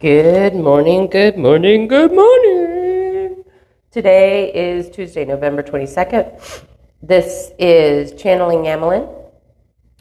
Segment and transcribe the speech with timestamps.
[0.00, 3.42] Good morning, good morning, good morning.
[3.90, 6.62] Today is Tuesday, November 22nd.
[7.02, 9.12] This is Channeling Amelin,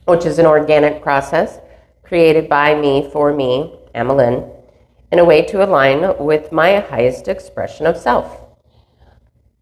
[0.05, 1.57] which is an organic process
[2.04, 4.47] created by me for me, Amelin,
[5.12, 8.40] in a way to align with my highest expression of self.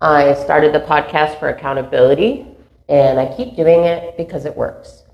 [0.02, 2.46] I started the podcast for accountability,
[2.90, 5.06] and I keep doing it because it works.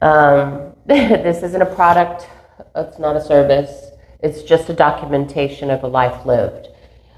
[0.00, 2.26] Um, this isn't a product,
[2.74, 3.90] it's not a service
[4.24, 6.68] it's just a documentation of a life lived.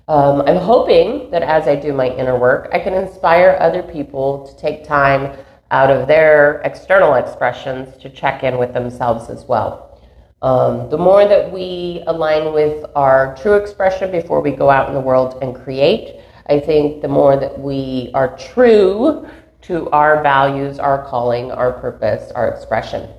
[0.09, 4.47] Um, I'm hoping that as I do my inner work, I can inspire other people
[4.47, 5.39] to take time
[5.71, 10.01] out of their external expressions to check in with themselves as well.
[10.43, 14.95] Um, the more that we align with our true expression before we go out in
[14.95, 19.29] the world and create, I think the more that we are true
[19.63, 23.11] to our values, our calling, our purpose, our expression.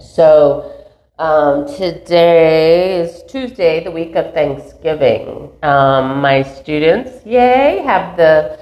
[0.00, 0.81] So,
[1.18, 5.50] um, today is Tuesday, the week of Thanksgiving.
[5.62, 8.58] Um, my students, yay, have the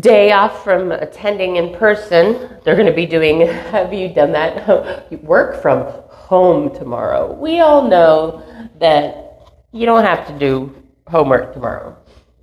[0.00, 2.56] day off from attending in person.
[2.64, 5.12] They're going to be doing, have you done that?
[5.22, 7.32] Work from home tomorrow.
[7.32, 8.42] We all know
[8.80, 10.74] that you don't have to do
[11.06, 11.96] homework tomorrow.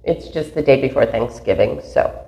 [0.04, 1.82] It's just the day before Thanksgiving.
[1.84, 2.28] So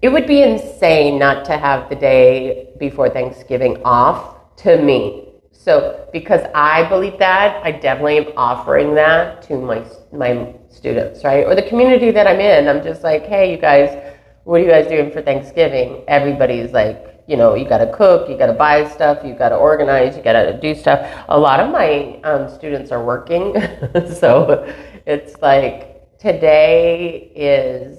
[0.00, 5.29] it would be insane not to have the day before Thanksgiving off to me.
[5.62, 11.44] So because I believe that, I definitely am offering that to my my students, right?
[11.44, 12.66] Or the community that I'm in.
[12.66, 16.02] I'm just like, hey, you guys, what are you guys doing for Thanksgiving?
[16.08, 19.50] Everybody's like, you know, you got to cook, you got to buy stuff, you got
[19.50, 21.24] to organize, you got to do stuff.
[21.28, 23.54] A lot of my um, students are working,
[24.18, 24.64] so
[25.04, 27.98] it's like today is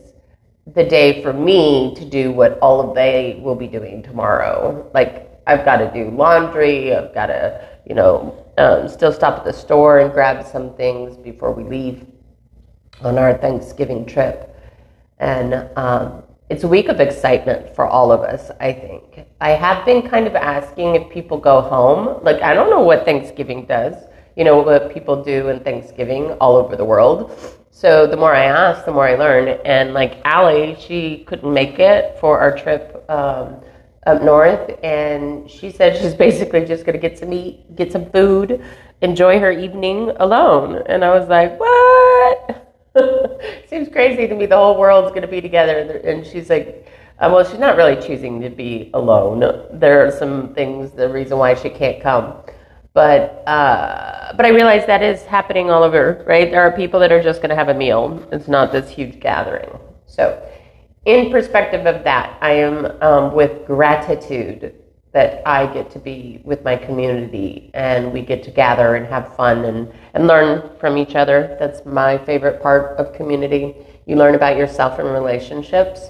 [0.74, 4.90] the day for me to do what all of they will be doing tomorrow.
[4.96, 6.96] Like I've got to do laundry.
[6.96, 11.18] I've got to, you know, um, still stop at the store and grab some things
[11.18, 12.06] before we leave
[13.02, 14.56] on our Thanksgiving trip.
[15.20, 19.26] And um, it's a week of excitement for all of us, I think.
[19.40, 22.24] I have been kind of asking if people go home.
[22.24, 23.96] Like, I don't know what Thanksgiving does,
[24.36, 27.40] you know, what people do in Thanksgiving all over the world.
[27.72, 29.48] So the more I ask, the more I learn.
[29.66, 33.04] And like Allie, she couldn't make it for our trip.
[33.10, 33.62] Um,
[34.08, 38.10] up north, and she said she's basically just going to get some eat, get some
[38.12, 38.64] food,
[39.02, 40.82] enjoy her evening alone.
[40.88, 42.68] And I was like, what?
[43.70, 44.46] Seems crazy to me.
[44.46, 46.88] The whole world's going to be together, and she's like,
[47.20, 49.40] uh, well, she's not really choosing to be alone.
[49.74, 52.34] There are some things, the reason why she can't come.
[52.94, 56.52] But uh, but I realize that is happening all over, right?
[56.52, 58.28] There are people that are just going to have a meal.
[58.32, 59.70] It's not this huge gathering.
[60.08, 60.42] So
[61.06, 64.76] in perspective of that, I am um, with gratitude
[65.14, 69.36] that I get to be with my community and we get to gather and have
[69.36, 71.58] fun and, and learn from each other.
[71.60, 73.76] That's my favorite part of community.
[74.06, 76.08] You learn about yourself and relationships.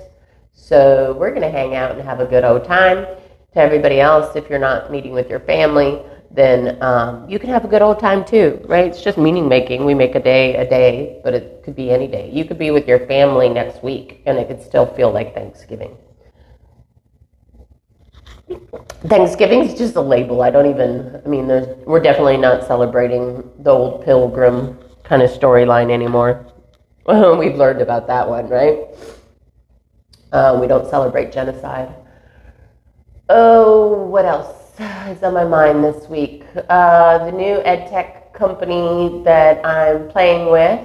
[0.53, 3.07] So we're going to hang out and have a good old time.
[3.53, 6.01] To everybody else, if you're not meeting with your family,
[6.33, 8.85] then um, you can have a good old time too, right?
[8.85, 9.85] It's just meaning making.
[9.85, 12.29] We make a day a day, but it could be any day.
[12.31, 15.97] You could be with your family next week, and it could still feel like Thanksgiving.
[19.07, 20.41] Thanksgiving is just a label.
[20.41, 21.47] I don't even, I mean,
[21.85, 26.45] we're definitely not celebrating the old pilgrim kind of storyline anymore.
[27.07, 28.79] We've learned about that one, right?
[30.31, 31.93] Uh, we don't celebrate genocide.
[33.27, 34.60] Oh, what else?
[34.79, 36.45] Is on my mind this week.
[36.69, 40.79] Uh, the new EdTech company that I'm playing with.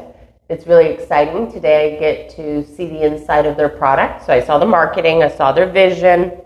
[0.49, 1.51] It's really exciting.
[1.51, 4.27] Today I get to see the inside of their product.
[4.27, 6.41] So I saw the marketing, I saw their vision,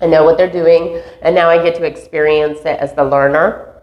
[0.00, 3.82] I know what they're doing, and now I get to experience it as the learner.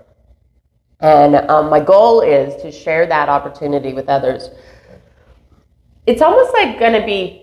[0.99, 4.49] And um, my goal is to share that opportunity with others.
[6.05, 7.42] It's almost like going to be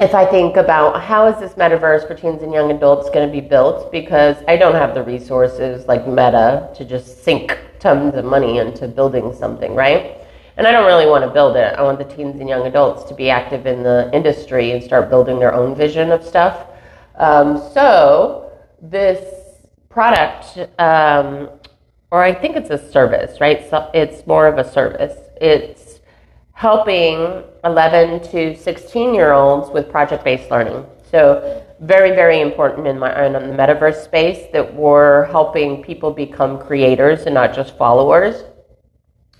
[0.00, 3.32] if I think about how is this metaverse for teens and young adults going to
[3.32, 8.24] be built, because I don't have the resources like Meta to just sink tons of
[8.24, 10.18] money into building something, right?
[10.56, 11.74] And I don't really want to build it.
[11.76, 15.10] I want the teens and young adults to be active in the industry and start
[15.10, 16.66] building their own vision of stuff.
[17.16, 18.52] Um, so
[18.82, 19.22] this
[19.90, 21.50] product, um,
[22.10, 23.68] or I think it's a service, right?
[23.70, 25.16] So it's more of a service.
[25.40, 25.93] It's
[26.64, 30.82] helping 11 to 16 year olds with project based learning.
[31.10, 36.10] So, very, very important in, my, own in the metaverse space that we're helping people
[36.10, 38.44] become creators and not just followers.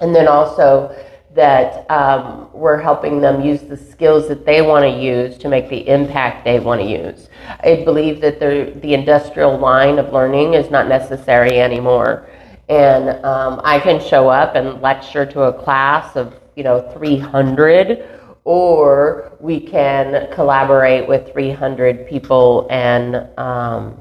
[0.00, 0.94] And then also
[1.34, 5.70] that um, we're helping them use the skills that they want to use to make
[5.70, 7.30] the impact they want to use.
[7.60, 12.28] I believe that the, the industrial line of learning is not necessary anymore
[12.68, 18.08] and um, I can show up and lecture to a class of you know 300,
[18.44, 24.00] or we can collaborate with 300 people and um,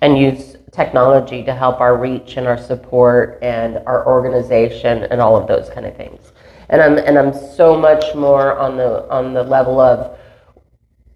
[0.00, 5.36] and use technology to help our reach and our support and our organization and all
[5.36, 6.32] of those kind of things.
[6.70, 10.18] And I'm and I'm so much more on the on the level of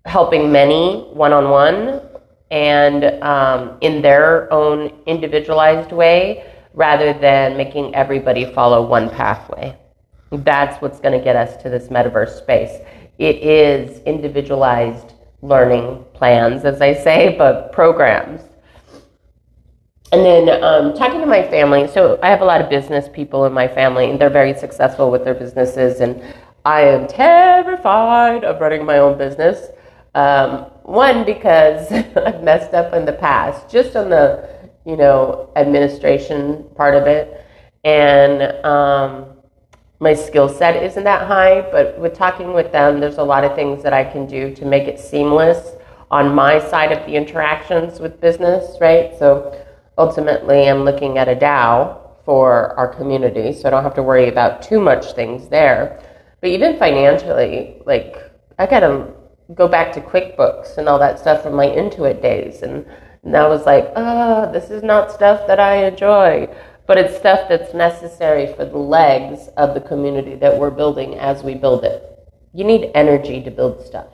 [0.04, 2.00] helping many one on one
[2.50, 6.44] and um, in their own individualized way
[6.74, 9.76] rather than making everybody follow one pathway.
[10.30, 12.80] That's what's going to get us to this metaverse space.
[13.18, 18.42] It is individualized learning plans, as I say, but programs.
[20.12, 21.88] And then um, talking to my family.
[21.88, 25.10] So I have a lot of business people in my family, and they're very successful
[25.10, 26.00] with their businesses.
[26.00, 26.22] And
[26.64, 29.68] I am terrified of running my own business.
[30.14, 34.48] Um, one, because I've messed up in the past, just on the
[34.84, 37.44] you know administration part of it,
[37.84, 39.35] and um,
[39.98, 41.62] my skill set isn't that high.
[41.70, 44.64] But with talking with them, there's a lot of things that I can do to
[44.64, 45.72] make it seamless
[46.10, 49.18] on my side of the interactions with business, right?
[49.18, 49.58] So
[49.98, 54.28] ultimately, I'm looking at a DAO for our community, so I don't have to worry
[54.28, 56.02] about too much things there.
[56.40, 58.16] But even financially, like
[58.58, 59.12] I gotta
[59.54, 62.62] go back to QuickBooks and all that stuff from my Intuit days.
[62.62, 62.84] And,
[63.22, 66.48] and I was like, oh, this is not stuff that I enjoy.
[66.86, 71.42] But it's stuff that's necessary for the legs of the community that we're building as
[71.42, 72.02] we build it.
[72.52, 74.06] You need energy to build stuff.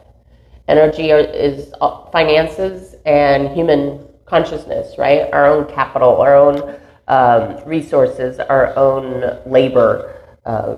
[0.69, 5.31] Energy is uh, finances and human consciousness, right?
[5.33, 6.79] Our own capital, our own
[7.09, 10.19] um, resources, our own labor.
[10.47, 10.77] Uh,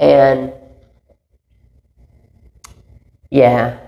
[0.00, 0.52] and
[3.30, 3.78] yeah,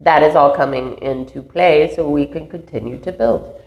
[0.00, 3.60] that is all coming into play so we can continue to build.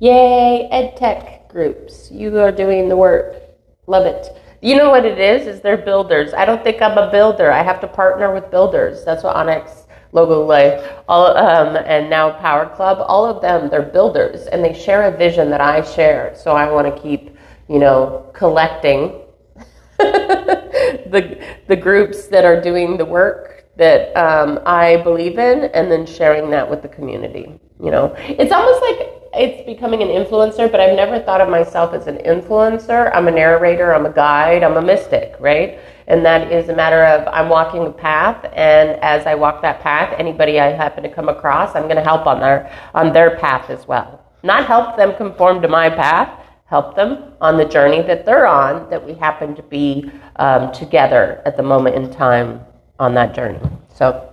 [0.00, 2.10] Yay, EdTech groups.
[2.10, 3.42] You are doing the work.
[3.86, 4.28] Love it.
[4.60, 5.46] You know what it is?
[5.46, 6.34] Is they're builders.
[6.34, 7.50] I don't think I'm a builder.
[7.50, 9.04] I have to partner with builders.
[9.04, 13.82] That's what Onyx Logo Life, all um, and now Power Club, all of them, they're
[13.82, 16.34] builders and they share a vision that I share.
[16.34, 17.36] So I want to keep,
[17.68, 19.20] you know, collecting
[19.98, 26.04] the the groups that are doing the work that um, I believe in, and then
[26.04, 27.60] sharing that with the community.
[27.80, 31.94] You know, it's almost like it's becoming an influencer, but I've never thought of myself
[31.94, 33.10] as an influencer.
[33.14, 35.78] I'm a narrator, I'm a guide, I'm a mystic, right?
[36.08, 39.80] And that is a matter of I'm walking a path, and as I walk that
[39.80, 43.36] path, anybody I happen to come across, I'm going to help on their on their
[43.38, 44.24] path as well.
[44.42, 46.30] Not help them conform to my path,
[46.66, 51.42] help them on the journey that they're on, that we happen to be um, together
[51.44, 52.60] at the moment in time
[52.98, 53.60] on that journey.
[53.94, 54.32] So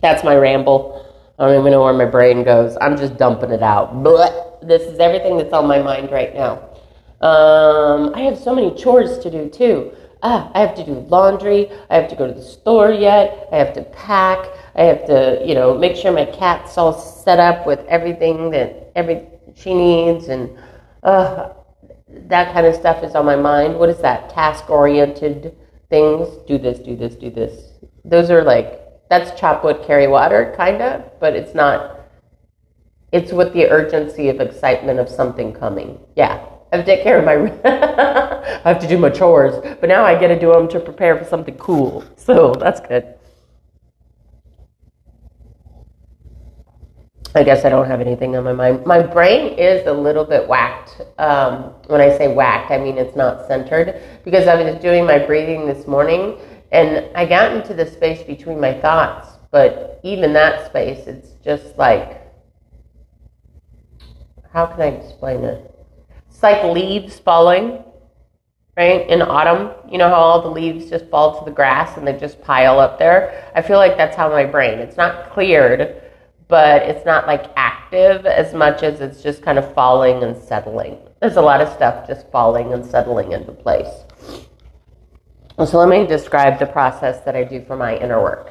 [0.00, 1.05] that's my ramble.
[1.38, 2.76] I don't even know where my brain goes.
[2.80, 4.02] I'm just dumping it out.
[4.02, 6.70] But this is everything that's on my mind right now.
[7.20, 9.92] Um, I have so many chores to do too.
[10.22, 11.70] Ah, I have to do laundry.
[11.90, 13.48] I have to go to the store yet.
[13.52, 14.46] I have to pack.
[14.74, 18.92] I have to, you know, make sure my cat's all set up with everything that
[18.96, 20.50] every she needs, and
[21.02, 21.50] uh,
[22.08, 23.78] that kind of stuff is on my mind.
[23.78, 24.30] What is that?
[24.30, 25.56] Task oriented
[25.88, 26.28] things.
[26.46, 26.78] Do this.
[26.78, 27.14] Do this.
[27.14, 32.00] Do this those are like that's chop wood carry water kind of but it's not
[33.12, 37.18] it's with the urgency of excitement of something coming yeah i have to take care
[37.18, 37.34] of my
[38.64, 41.16] i have to do my chores but now i get to do them to prepare
[41.16, 43.16] for something cool so that's good
[47.36, 48.86] I guess I don't have anything on my mind.
[48.86, 51.02] My brain is a little bit whacked.
[51.18, 55.18] Um, when I say whacked, I mean it's not centered because I was doing my
[55.18, 56.38] breathing this morning
[56.72, 61.76] and I got into the space between my thoughts, but even that space, it's just
[61.78, 62.22] like,
[64.52, 65.70] how can I explain it?
[66.28, 67.84] It's like leaves falling,
[68.76, 69.08] right?
[69.08, 72.18] In autumn, you know how all the leaves just fall to the grass and they
[72.18, 73.50] just pile up there?
[73.54, 76.02] I feel like that's how my brain, it's not cleared,
[76.48, 80.98] but it's not like active as much as it's just kind of falling and settling.
[81.20, 84.05] There's a lot of stuff just falling and settling into place.
[85.64, 88.50] So let me describe the process that I do for my inner work.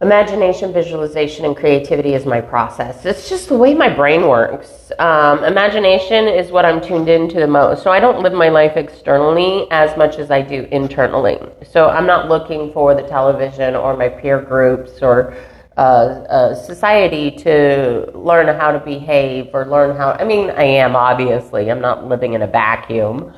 [0.00, 3.06] Imagination, visualization, and creativity is my process.
[3.06, 4.90] It's just the way my brain works.
[4.98, 7.84] Um, imagination is what I'm tuned into the most.
[7.84, 11.38] So I don't live my life externally as much as I do internally.
[11.70, 15.36] So I'm not looking for the television or my peer groups or
[15.76, 20.10] uh, uh, society to learn how to behave or learn how.
[20.10, 21.70] I mean, I am obviously.
[21.70, 23.32] I'm not living in a vacuum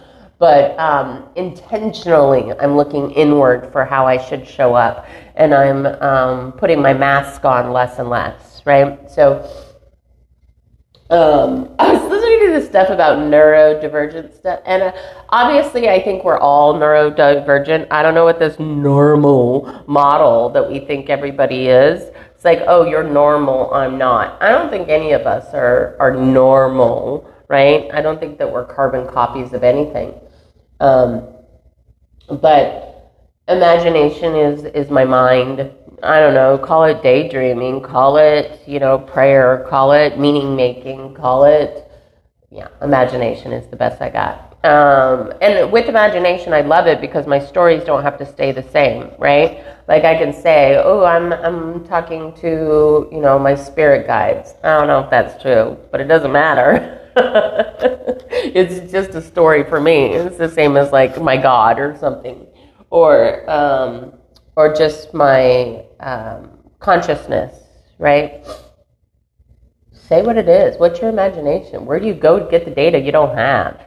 [0.45, 6.53] but um, intentionally I'm looking inward for how I should show up, and I'm um,
[6.53, 9.11] putting my mask on less and less, right?
[9.11, 9.41] So
[11.09, 14.93] um, I was listening to this stuff about neurodivergent stuff, and uh,
[15.31, 17.87] obviously, I think we're all neurodivergent.
[17.91, 22.11] I don't know what this normal model that we think everybody is.
[22.35, 24.43] It's like, oh, you're normal, I'm not.
[24.43, 27.89] I don't think any of us are are normal, right?
[27.95, 30.21] I don't think that we're carbon copies of anything.
[30.85, 31.09] Um,
[32.41, 33.13] but
[33.49, 35.71] imagination is is my mind
[36.03, 41.15] I don't know, call it daydreaming, call it, you know, prayer, call it meaning making,
[41.15, 41.91] call it,
[42.51, 44.53] yeah, imagination is the best I got.
[44.65, 48.63] Um, and with imagination, I love it because my stories don't have to stay the
[48.63, 49.65] same, right?
[49.89, 54.55] Like I can say, oh, I'm, I'm talking to, you know, my spirit guides.
[54.63, 57.01] I don't know if that's true, but it doesn't matter.
[57.17, 60.15] it's just a story for me.
[60.15, 62.47] It's the same as like my God or something.
[62.91, 64.15] Or, um,
[64.57, 67.57] or just my um, consciousness,
[67.99, 68.45] right?
[69.93, 70.77] Say what it is.
[70.79, 71.87] What's your imagination?
[71.87, 73.87] Where do you go to get the data you don't have?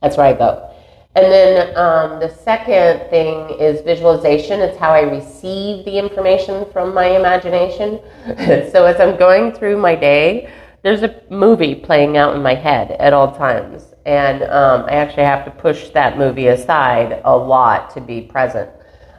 [0.00, 0.70] That's where I go.
[1.16, 4.60] And then um, the second thing is visualization.
[4.60, 8.00] It's how I receive the information from my imagination.
[8.72, 10.50] so as I'm going through my day,
[10.84, 13.94] there's a movie playing out in my head at all times.
[14.04, 18.68] And um, I actually have to push that movie aside a lot to be present.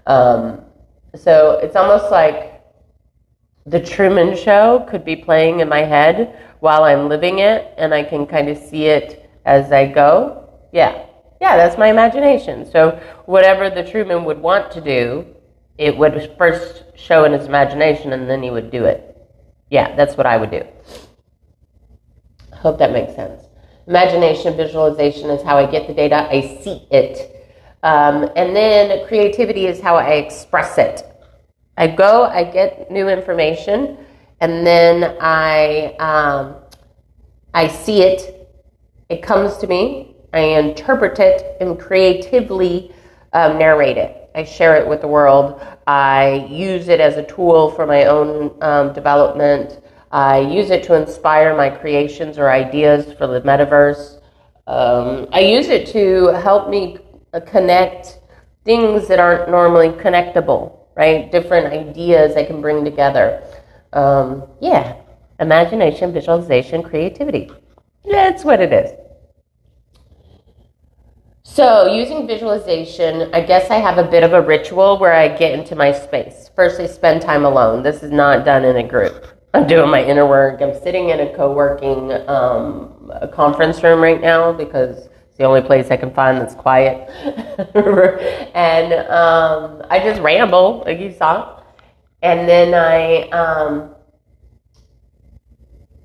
[0.05, 0.61] Um,
[1.15, 2.61] so it's almost like
[3.65, 8.03] the Truman Show could be playing in my head while I'm living it, and I
[8.03, 10.47] can kind of see it as I go.
[10.71, 11.07] Yeah,
[11.41, 12.69] yeah, that's my imagination.
[12.69, 15.25] So whatever the Truman would want to do,
[15.79, 19.17] it would first show in his imagination, and then he would do it.
[19.71, 20.63] Yeah, that's what I would do.
[22.65, 23.43] Hope that makes sense.
[23.85, 26.27] Imagination, visualization is how I get the data.
[26.31, 27.45] I see it.
[27.83, 31.03] Um, and then creativity is how I express it.
[31.77, 33.99] I go, I get new information,
[34.39, 36.55] and then I um,
[37.53, 38.49] I see it.
[39.09, 40.15] It comes to me.
[40.33, 42.91] I interpret it and creatively
[43.33, 44.31] um, narrate it.
[44.33, 45.61] I share it with the world.
[45.85, 49.81] I use it as a tool for my own um, development.
[50.15, 54.21] I use it to inspire my creations or ideas for the metaverse.
[54.65, 56.99] Um, I use it to help me
[57.33, 58.21] uh, connect
[58.63, 61.29] things that aren't normally connectable, right?
[61.33, 63.43] Different ideas I can bring together.
[63.91, 64.95] Um, yeah,
[65.41, 67.51] imagination, visualization, creativity.
[68.09, 68.91] That's what it is.
[71.43, 75.59] So, using visualization, I guess I have a bit of a ritual where I get
[75.59, 76.49] into my space.
[76.55, 77.83] First, I spend time alone.
[77.83, 79.34] This is not done in a group.
[79.55, 80.61] I'm doing my inner work.
[80.61, 85.61] I'm sitting in a co working um, conference room right now because it's the only
[85.61, 87.09] place I can find that's quiet.
[88.53, 91.63] and um, I just ramble, like you saw.
[92.21, 93.95] And then I, um,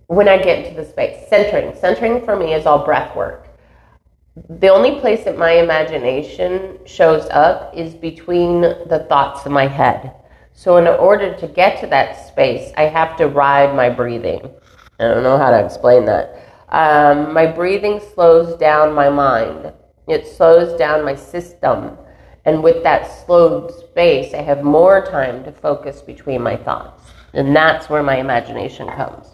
[0.06, 1.74] when I get into the space, centering.
[1.74, 3.48] Centering for me is all breath work.
[4.48, 10.14] The only place that my imagination shows up is between the thoughts in my head.
[10.60, 14.42] So, in order to get to that space, I have to ride my breathing.
[14.98, 16.36] I don't know how to explain that.
[16.68, 19.72] Um, my breathing slows down my mind.
[20.06, 21.96] It slows down my system.
[22.44, 27.10] And with that slowed space, I have more time to focus between my thoughts.
[27.32, 29.28] And that's where my imagination comes.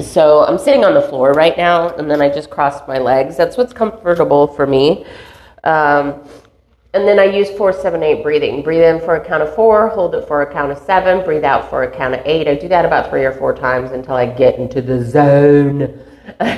[0.00, 3.36] So I'm sitting on the floor right now, and then I just crossed my legs.
[3.36, 5.04] That's what's comfortable for me.
[5.64, 6.22] Um,
[6.94, 8.62] and then I use four, seven, eight breathing.
[8.62, 11.44] Breathe in for a count of four, hold it for a count of seven, breathe
[11.44, 12.48] out for a count of eight.
[12.48, 15.82] I do that about three or four times until I get into the zone.
[16.40, 16.54] and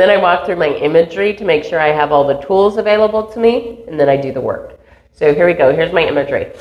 [0.00, 3.26] then I walk through my imagery to make sure I have all the tools available
[3.32, 4.80] to me, and then I do the work.
[5.12, 5.72] So here we go.
[5.72, 6.52] Here's my imagery.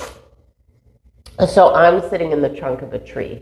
[1.48, 3.42] So I'm sitting in the trunk of a tree.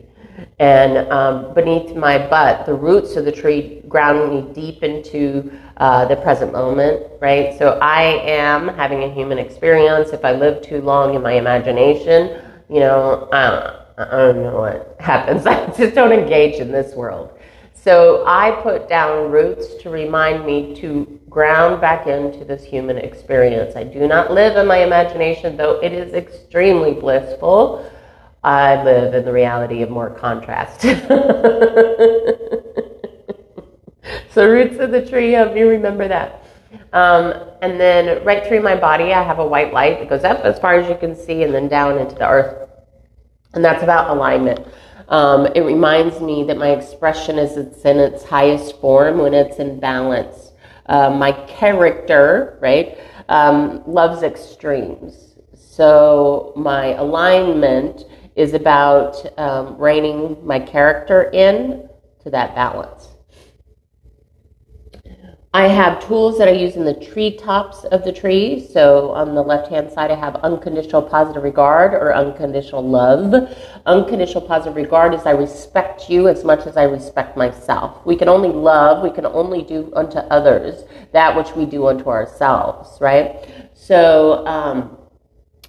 [0.60, 6.06] And um, beneath my butt, the roots of the tree ground me deep into uh,
[6.06, 7.58] the present moment, right?
[7.58, 10.12] So I am having a human experience.
[10.12, 14.96] If I live too long in my imagination, you know, uh, I don't know what
[15.00, 15.46] happens.
[15.48, 17.38] I just don't engage in this world.
[17.74, 23.76] So I put down roots to remind me to ground back into this human experience.
[23.76, 27.90] I do not live in my imagination, though it is extremely blissful.
[28.44, 30.82] I live in the reality of more contrast.
[34.32, 36.44] so roots of the tree help me remember that.
[36.94, 40.40] Um, and then right through my body, I have a white light that goes up
[40.44, 42.70] as far as you can see and then down into the earth.
[43.54, 44.66] And that's about alignment.
[45.10, 49.58] Um, it reminds me that my expression is it's in its highest form when it's
[49.58, 50.54] in balance.
[50.88, 52.98] Uh, my character, right,
[53.30, 55.36] um, loves extremes.
[55.54, 61.90] So my alignment is about um, reining my character in
[62.24, 63.10] to that balance.
[65.54, 68.66] I have tools that I use in the treetops of the tree.
[68.72, 73.54] So on the left hand side, I have unconditional positive regard or unconditional love.
[73.86, 78.06] Unconditional positive regard is I respect you as much as I respect myself.
[78.06, 82.08] We can only love, we can only do unto others that which we do unto
[82.08, 83.70] ourselves, right?
[83.74, 84.98] So um,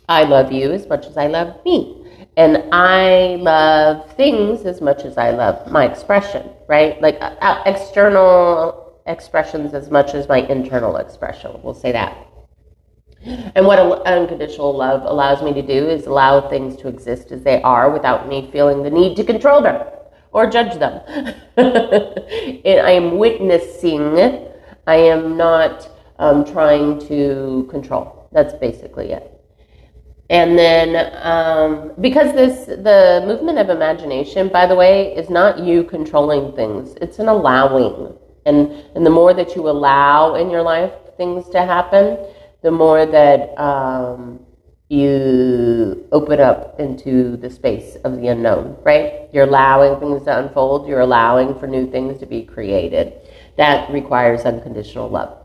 [0.08, 2.01] I love you as much as I love me.
[2.36, 7.00] And I love things as much as I love my expression, right?
[7.02, 11.60] Like uh, external expressions as much as my internal expression.
[11.62, 12.16] We'll say that.
[13.24, 17.62] And what unconditional love allows me to do is allow things to exist as they
[17.62, 19.86] are without me feeling the need to control them
[20.32, 21.00] or judge them.
[21.56, 24.18] And I am witnessing,
[24.86, 28.28] I am not um, trying to control.
[28.32, 29.31] That's basically it.
[30.32, 35.84] And then, um, because this, the movement of imagination, by the way, is not you
[35.84, 38.16] controlling things, it's an allowing.
[38.46, 42.16] And, and the more that you allow in your life things to happen,
[42.62, 44.40] the more that um,
[44.88, 49.28] you open up into the space of the unknown, right?
[49.34, 53.12] You're allowing things to unfold, you're allowing for new things to be created.
[53.58, 55.41] That requires unconditional love.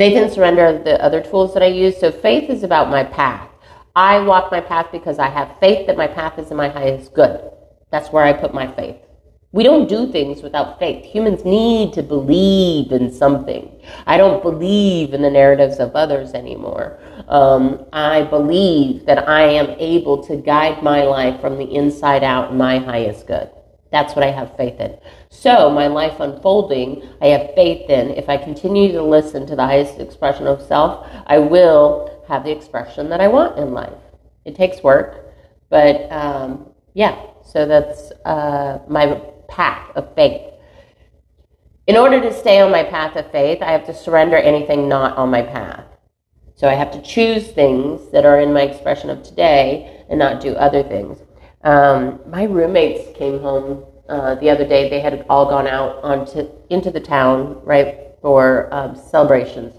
[0.00, 2.00] Faith and surrender are the other tools that I use.
[2.00, 3.50] So, faith is about my path.
[3.94, 7.12] I walk my path because I have faith that my path is in my highest
[7.12, 7.38] good.
[7.90, 8.96] That's where I put my faith.
[9.52, 11.04] We don't do things without faith.
[11.04, 13.78] Humans need to believe in something.
[14.06, 16.98] I don't believe in the narratives of others anymore.
[17.28, 22.52] Um, I believe that I am able to guide my life from the inside out,
[22.52, 23.50] in my highest good.
[23.90, 24.96] That's what I have faith in.
[25.30, 28.10] So, my life unfolding, I have faith in.
[28.10, 32.52] If I continue to listen to the highest expression of self, I will have the
[32.52, 33.98] expression that I want in life.
[34.44, 35.34] It takes work,
[35.68, 40.42] but um, yeah, so that's uh, my path of faith.
[41.86, 45.16] In order to stay on my path of faith, I have to surrender anything not
[45.16, 45.84] on my path.
[46.54, 50.40] So I have to choose things that are in my expression of today and not
[50.40, 51.18] do other things.
[51.62, 54.88] Um, my roommates came home uh, the other day.
[54.88, 59.74] They had all gone out onto into the town, right, for um, celebrations.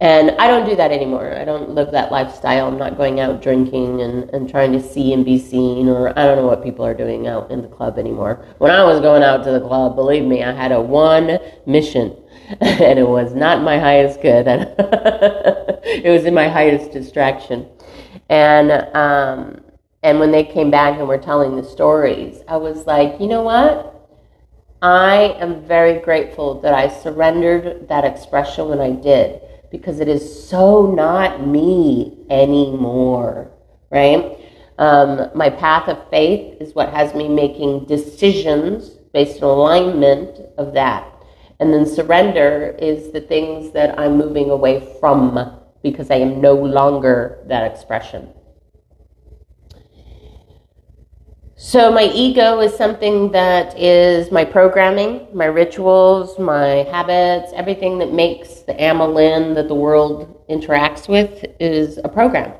[0.00, 1.34] And I don't do that anymore.
[1.34, 2.66] I don't live that lifestyle.
[2.66, 6.24] I'm not going out drinking and, and trying to see and be seen, or I
[6.24, 8.44] don't know what people are doing out in the club anymore.
[8.58, 12.16] When I was going out to the club, believe me, I had a one mission,
[12.60, 14.46] and it was not my highest good.
[14.48, 17.68] it was in my highest distraction.
[18.28, 19.60] And, um,
[20.04, 23.40] and when they came back and were telling the stories, I was like, you know
[23.40, 23.90] what?
[24.82, 29.40] I am very grateful that I surrendered that expression when I did
[29.70, 33.50] because it is so not me anymore,
[33.90, 34.38] right?
[34.76, 40.74] Um, my path of faith is what has me making decisions based on alignment of
[40.74, 41.10] that.
[41.60, 46.52] And then surrender is the things that I'm moving away from because I am no
[46.54, 48.28] longer that expression.
[51.56, 58.12] So, my ego is something that is my programming, my rituals, my habits, everything that
[58.12, 62.54] makes the Amelin that the world interacts with is a program.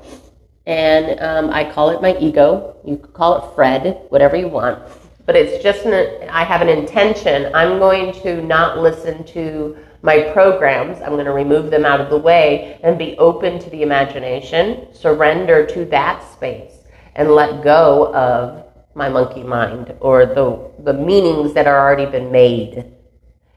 [0.66, 2.76] And um, I call it my ego.
[2.84, 4.80] You could call it Fred, whatever you want.
[5.26, 7.52] But it's just, an, I have an intention.
[7.52, 11.02] I'm going to not listen to my programs.
[11.02, 14.86] I'm going to remove them out of the way and be open to the imagination,
[14.94, 16.74] surrender to that space,
[17.16, 18.63] and let go of
[18.94, 22.84] my monkey mind or the, the meanings that are already been made.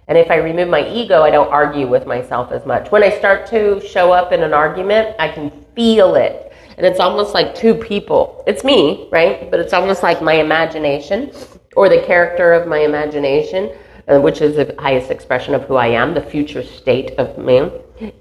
[0.08, 2.92] And if I remove my ego, I don't argue with myself as much.
[2.92, 6.54] When I start to show up in an argument, I can feel it.
[6.78, 8.44] And it's almost like two people.
[8.48, 9.52] It's me, right?
[9.52, 11.32] But it's almost like my imagination
[11.76, 13.72] or the character of my imagination,
[14.08, 17.70] uh, which is the highest expression of who I am, the future state of me,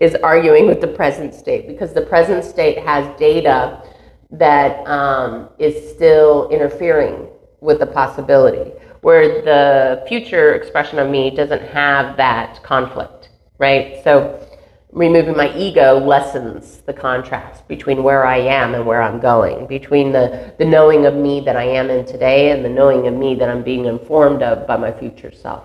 [0.01, 3.83] is arguing with the present state because the present state has data
[4.31, 7.29] that um, is still interfering
[7.61, 14.03] with the possibility, where the future expression of me doesn't have that conflict, right?
[14.05, 14.47] So
[14.93, 20.13] removing my ego lessens the contrast between where I am and where I'm going, between
[20.13, 23.35] the, the knowing of me that I am in today and the knowing of me
[23.37, 25.65] that I'm being informed of by my future self.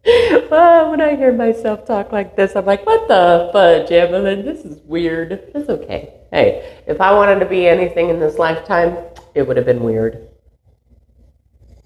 [0.51, 4.45] well, when I hear myself talk like this, I'm like, what the fudge, Evelyn?
[4.45, 5.33] This is weird.
[5.55, 6.15] It's okay.
[6.31, 8.97] Hey, if I wanted to be anything in this lifetime,
[9.35, 10.29] it would have been weird.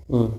[0.08, 0.38] Mm.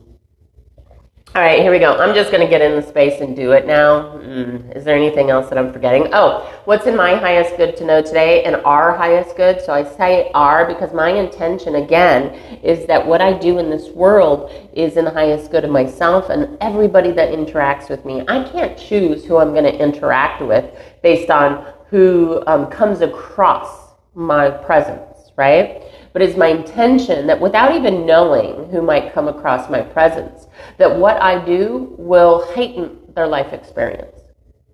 [1.35, 1.97] All right, here we go.
[1.97, 4.19] I'm just going to get in the space and do it now.
[4.19, 6.09] Mm, is there anything else that I'm forgetting?
[6.13, 9.59] Oh, what's in my highest good to know today and our highest good?
[9.59, 13.89] So I say our because my intention, again, is that what I do in this
[13.89, 18.23] world is in the highest good of myself and everybody that interacts with me.
[18.27, 20.65] I can't choose who I'm going to interact with
[21.01, 25.81] based on who um, comes across my presence, right?
[26.13, 30.45] But it's my intention that without even knowing who might come across my presence,
[30.77, 34.15] that what I do will heighten their life experience.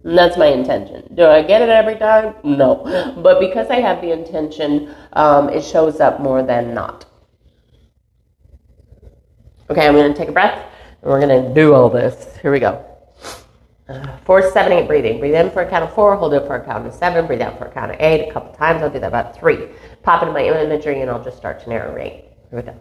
[0.04, 1.13] And that's my intention.
[1.15, 2.36] Do I get it every time?
[2.43, 2.84] No.
[3.23, 7.06] But because I have the intention, um, it shows up more than not.
[9.69, 10.65] Okay, I'm going to take a breath
[11.02, 12.38] and we're going to do all this.
[12.41, 12.86] Here we go.
[13.88, 15.19] Uh, four, seven, eight breathing.
[15.19, 17.41] Breathe in for a count of four, hold it for a count of seven, breathe
[17.41, 18.30] out for a count of eight.
[18.30, 19.67] A couple times, I'll do that about three.
[20.10, 22.24] Pop into my imagery and I'll just start to narrate.
[22.50, 22.76] Here we go.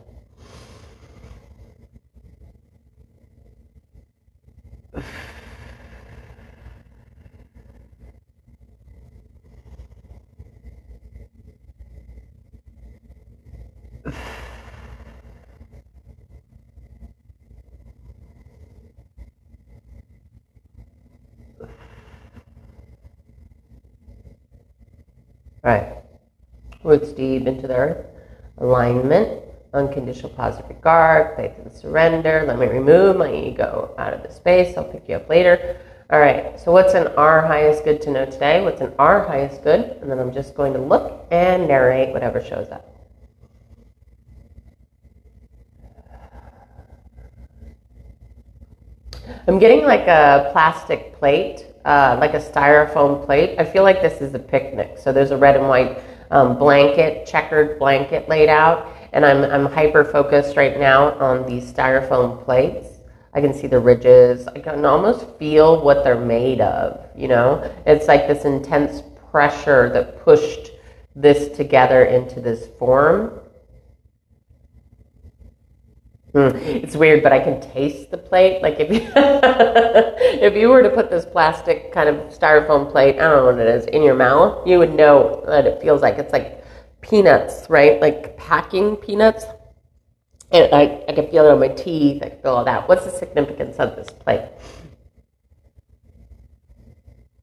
[25.62, 25.97] Right.
[26.88, 28.07] Roots deep into the earth.
[28.57, 29.42] Alignment,
[29.74, 32.44] unconditional positive regard, faith and surrender.
[32.46, 34.74] Let me remove my ego out of the space.
[34.74, 35.79] I'll pick you up later.
[36.11, 36.59] All right.
[36.59, 38.64] So, what's in our highest good to know today?
[38.64, 39.98] What's in our highest good?
[40.01, 42.87] And then I'm just going to look and narrate whatever shows up.
[49.46, 53.59] I'm getting like a plastic plate uh, like a styrofoam plate.
[53.59, 54.98] I feel like this is a picnic.
[54.98, 59.67] So there's a red and white um, blanket, checkered blanket laid out, and I'm, I'm
[59.73, 62.87] hyper focused right now on these styrofoam plates.
[63.35, 64.47] I can see the ridges.
[64.49, 67.71] I can almost feel what they're made of, you know?
[67.87, 70.71] It's like this intense pressure that pushed
[71.14, 73.38] this together into this form.
[76.35, 76.55] Mm.
[76.55, 78.61] It's weird, but I can taste the plate.
[78.62, 83.23] Like if you, if you were to put this plastic kind of styrofoam plate, I
[83.23, 86.19] don't know what it is, in your mouth, you would know that it feels like
[86.19, 86.62] it's like
[87.01, 88.01] peanuts, right?
[88.01, 89.45] Like packing peanuts.
[90.51, 92.23] And I, I can feel it on my teeth.
[92.23, 92.88] I can feel all that.
[92.88, 94.49] What's the significance of this plate?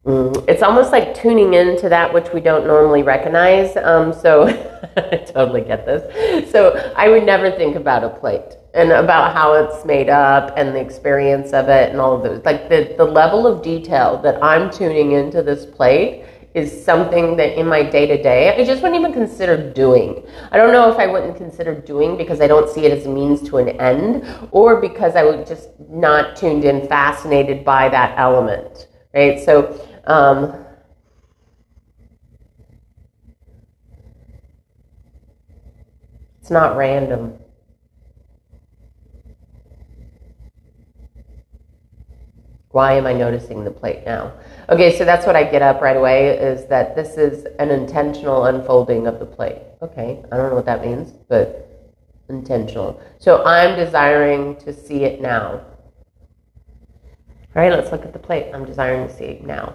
[0.05, 3.75] Mm, it's almost like tuning into that which we don't normally recognize.
[3.77, 4.47] Um, so
[4.97, 6.51] I totally get this.
[6.51, 10.75] So I would never think about a plate and about how it's made up and
[10.75, 12.43] the experience of it and all of those.
[12.43, 17.57] Like the, the level of detail that I'm tuning into this plate is something that
[17.57, 20.25] in my day to day, I just wouldn't even consider doing.
[20.51, 23.09] I don't know if I wouldn't consider doing because I don't see it as a
[23.09, 28.17] means to an end or because I would just not tuned in, fascinated by that
[28.17, 29.39] element, right?
[29.39, 30.65] So, um,
[36.41, 37.37] it's not random.
[42.75, 44.33] Why am I noticing the plate now?
[44.67, 48.47] Okay, so that's what I get up right away is that this is an intentional
[48.47, 49.61] unfolding of the plate.
[49.81, 51.95] Okay, I don't know what that means, but
[52.27, 53.01] intentional.
[53.17, 55.61] So I'm desiring to see it now.
[57.55, 58.51] All right, let's look at the plate.
[58.53, 59.73] I'm desiring to see it now.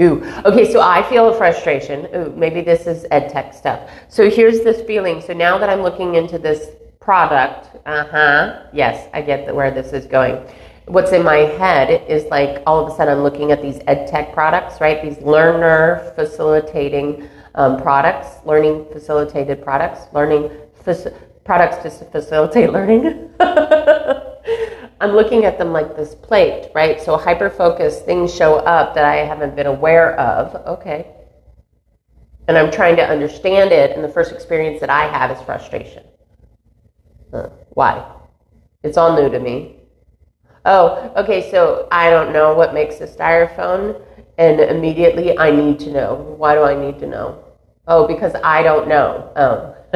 [0.00, 2.08] Ooh, okay, so I feel a frustration.
[2.16, 3.90] Ooh, maybe this is ed tech stuff.
[4.08, 5.20] So here's this feeling.
[5.20, 6.70] So now that I'm looking into this
[7.08, 10.46] product, uh huh, yes, I get where this is going.
[10.84, 14.06] What's in my head is like all of a sudden I'm looking at these ed
[14.06, 15.02] tech products, right?
[15.02, 20.50] These learner facilitating um, products, learning facilitated products, learning
[20.84, 23.30] faci- products to facilitate learning.
[25.00, 27.00] I'm looking at them like this plate, right?
[27.00, 30.54] So hyper focused things show up that I haven't been aware of.
[30.78, 31.06] Okay.
[32.48, 36.04] And I'm trying to understand it, and the first experience that I have is frustration.
[37.32, 37.50] Huh.
[37.70, 38.04] Why?
[38.82, 39.76] It's all new to me.
[40.64, 44.00] Oh, okay, so I don't know what makes a styrofoam,
[44.38, 46.34] and immediately I need to know.
[46.36, 47.44] Why do I need to know?
[47.86, 49.32] Oh, because I don't know.
[49.36, 49.74] Oh.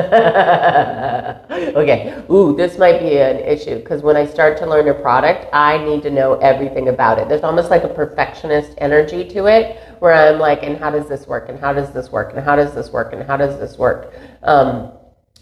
[1.76, 2.24] okay.
[2.30, 5.76] Ooh, this might be an issue because when I start to learn a product, I
[5.84, 7.28] need to know everything about it.
[7.28, 11.26] There's almost like a perfectionist energy to it where I'm like, and how does this
[11.26, 11.50] work?
[11.50, 12.32] And how does this work?
[12.34, 13.12] And how does this work?
[13.12, 14.14] And how does this work?
[14.42, 14.92] Um,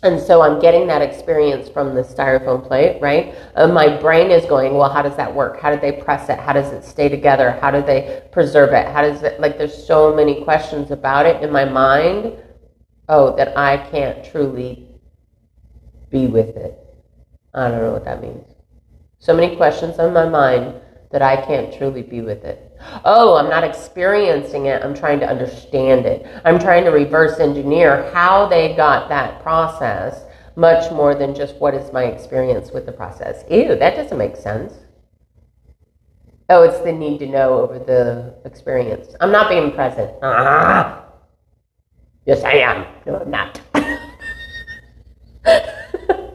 [0.02, 3.34] and so I'm getting that experience from the styrofoam plate, right?
[3.54, 5.60] And my brain is going, well, how does that work?
[5.60, 6.38] How do they press it?
[6.38, 7.58] How does it stay together?
[7.60, 8.86] How do they preserve it?
[8.88, 12.32] How does it, like, there's so many questions about it in my mind
[13.10, 14.88] oh, that I can't truly
[16.08, 16.78] be with it.
[17.52, 18.46] I don't know what that means.
[19.18, 22.69] So many questions on my mind that I can't truly be with it.
[23.04, 24.82] Oh, I'm not experiencing it.
[24.82, 26.26] I'm trying to understand it.
[26.44, 30.24] I'm trying to reverse engineer how they got that process
[30.56, 33.44] much more than just what is my experience with the process.
[33.50, 34.74] Ew, that doesn't make sense.
[36.48, 39.14] Oh, it's the need to know over the experience.
[39.20, 40.10] I'm not being present.
[40.22, 41.04] Ah.
[42.26, 42.86] Yes, I am.
[43.06, 43.60] No, I'm not.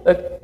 [0.08, 0.40] okay.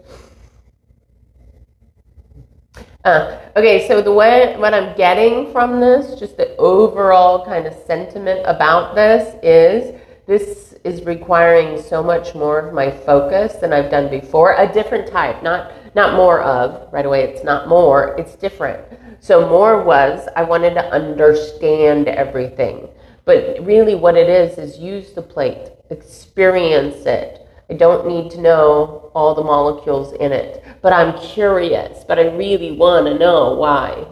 [3.03, 7.73] Uh, okay, so the way what I'm getting from this, just the overall kind of
[7.85, 13.91] sentiment about this is this is requiring so much more of my focus than I've
[13.91, 14.55] done before.
[14.57, 17.23] A different type, not not more of right away.
[17.23, 18.15] It's not more.
[18.17, 18.81] It's different.
[19.19, 22.87] So more was I wanted to understand everything,
[23.25, 27.40] but really what it is is use the plate, experience it.
[27.71, 32.35] I don't need to know all the molecules in it but I'm curious, but I
[32.35, 34.07] really want to know why.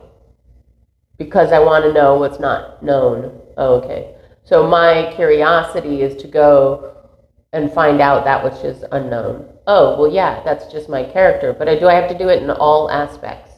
[1.18, 3.42] Because I want to know what's not known.
[3.58, 4.16] Oh, okay.
[4.44, 6.96] So my curiosity is to go
[7.52, 9.52] and find out that which is unknown.
[9.66, 12.42] Oh, well, yeah, that's just my character, but I, do I have to do it
[12.42, 13.52] in all aspects?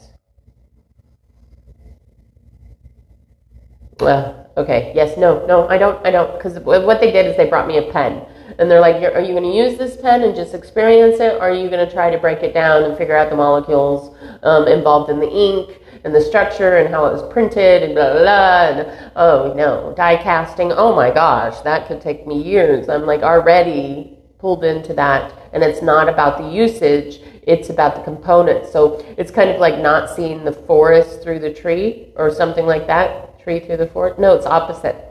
[3.99, 7.47] Well, okay, yes, no, no, I don't, I don't, because what they did is they
[7.47, 8.25] brought me a pen
[8.59, 11.41] and they're like, are you going to use this pen and just experience it, or
[11.41, 14.67] are you going to try to break it down and figure out the molecules um,
[14.67, 18.21] involved in the ink and the structure and how it was printed and blah blah
[18.21, 18.81] blah?
[18.81, 20.71] And, oh no, die casting.
[20.71, 22.89] Oh my gosh, that could take me years.
[22.89, 27.21] I'm like already pulled into that, and it's not about the usage.
[27.43, 28.71] It's about the components.
[28.71, 32.87] So it's kind of like not seeing the forest through the tree or something like
[32.87, 33.39] that.
[33.39, 34.19] Tree through the forest.
[34.19, 35.11] No, it's opposite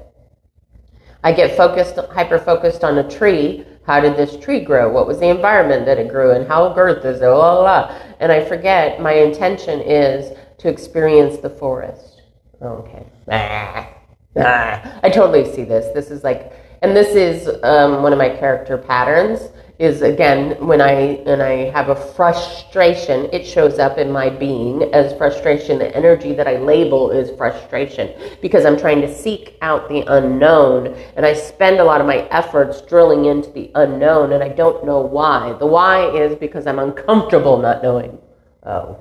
[1.23, 3.65] I get focused, hyper focused on a tree.
[3.87, 4.91] How did this tree grow?
[4.91, 6.47] What was the environment that it grew in?
[6.47, 7.21] How girth is it?
[7.21, 7.99] Blah, blah, blah.
[8.21, 12.23] And I forget my intention is to experience the forest.
[12.63, 13.07] Okay.
[13.31, 13.89] Ah,
[14.37, 15.01] ah.
[15.03, 15.93] I totally see this.
[15.95, 16.53] This is like,
[16.83, 21.71] and this is um, one of my character patterns is again when I when I
[21.71, 25.79] have a frustration, it shows up in my being as frustration.
[25.79, 30.88] The energy that I label is frustration because I'm trying to seek out the unknown,
[31.16, 34.85] and I spend a lot of my efforts drilling into the unknown, and I don't
[34.85, 35.55] know why.
[35.55, 38.19] The why is because I'm uncomfortable not knowing.
[38.62, 38.99] Oh,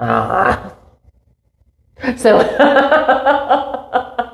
[0.00, 0.74] ah.
[2.16, 2.38] So.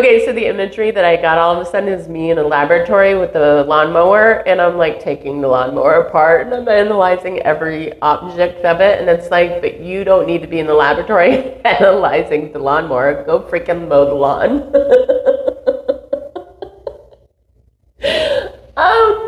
[0.00, 2.42] Okay, so the imagery that I got all of a sudden is me in a
[2.42, 8.00] laboratory with the lawnmower, and I'm like taking the lawnmower apart and I'm analyzing every
[8.00, 8.98] object of it.
[8.98, 13.24] And it's like, but you don't need to be in the laboratory analyzing the lawnmower.
[13.24, 14.72] Go freaking mow the lawn.
[18.78, 19.19] oh!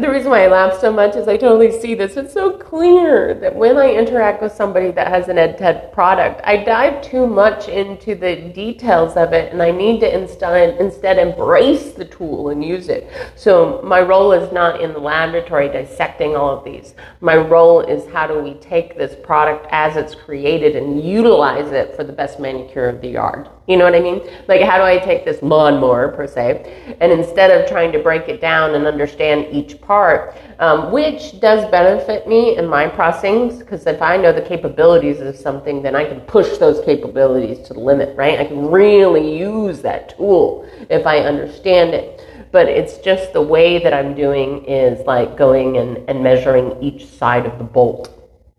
[0.00, 2.16] The reason why I laugh so much is I totally see this.
[2.16, 6.56] It's so clear that when I interact with somebody that has an EdTech product, I
[6.64, 11.92] dive too much into the details of it and I need to instead, instead embrace
[11.92, 13.08] the tool and use it.
[13.36, 16.94] So my role is not in the laboratory dissecting all of these.
[17.20, 21.94] My role is how do we take this product as it's created and utilize it
[21.94, 23.48] for the best manicure of the yard.
[23.66, 24.20] You know what I mean?
[24.46, 28.28] Like, how do I take this lawnmower, per se, and instead of trying to break
[28.28, 33.86] it down and understand each part, um, which does benefit me in my processings, because
[33.86, 37.80] if I know the capabilities of something, then I can push those capabilities to the
[37.80, 38.38] limit, right?
[38.38, 42.20] I can really use that tool if I understand it.
[42.52, 47.06] But it's just the way that I'm doing is like going and, and measuring each
[47.06, 48.10] side of the bolt,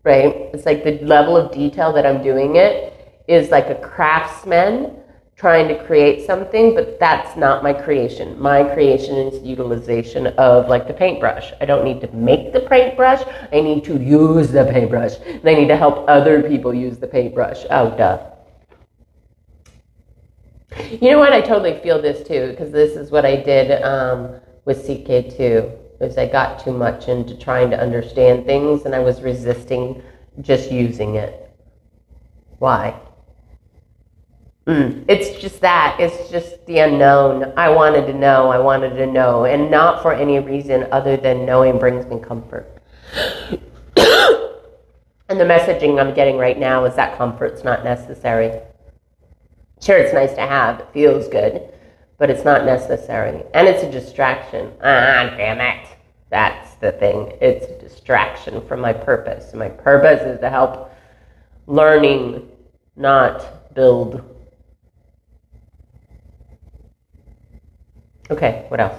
[0.04, 0.50] right?
[0.52, 4.96] It's like the level of detail that I'm doing it is like a craftsman
[5.36, 8.40] trying to create something, but that's not my creation.
[8.40, 11.52] My creation is utilization of like the paintbrush.
[11.60, 13.22] I don't need to make the paintbrush.
[13.52, 15.16] I need to use the paintbrush.
[15.26, 17.66] And I need to help other people use the paintbrush.
[17.70, 18.30] Oh, duh.
[20.90, 21.32] You know what?
[21.32, 25.82] I totally feel this too, because this is what I did um, with CK2.
[26.00, 30.02] Is I got too much into trying to understand things, and I was resisting
[30.42, 31.50] just using it.
[32.58, 33.00] Why?
[34.66, 35.04] Mm.
[35.06, 35.96] It's just that.
[36.00, 37.52] It's just the unknown.
[37.56, 38.48] I wanted to know.
[38.48, 39.44] I wanted to know.
[39.44, 42.66] And not for any reason other than knowing brings me comfort.
[45.28, 48.60] and the messaging I'm getting right now is that comfort's not necessary.
[49.80, 50.80] Sure, it's nice to have.
[50.80, 51.72] It feels good.
[52.18, 53.44] But it's not necessary.
[53.54, 54.72] And it's a distraction.
[54.80, 55.86] Ah, damn it.
[56.30, 57.32] That's the thing.
[57.40, 59.54] It's a distraction from my purpose.
[59.54, 60.90] My purpose is to help
[61.68, 62.48] learning,
[62.96, 64.35] not build
[68.30, 68.98] Okay, what else?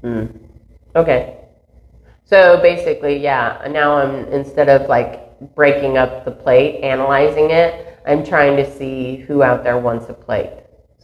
[0.00, 0.26] Hmm.
[0.94, 1.38] Okay.
[2.24, 8.24] So basically, yeah, now I'm, instead of like breaking up the plate, analyzing it, I'm
[8.24, 10.52] trying to see who out there wants a plate.